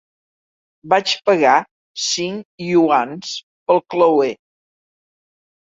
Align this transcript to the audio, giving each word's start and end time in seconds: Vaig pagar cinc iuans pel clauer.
Vaig 0.93 1.13
pagar 1.29 1.57
cinc 2.05 2.67
iuans 2.71 3.37
pel 3.69 3.85
clauer. 3.97 4.33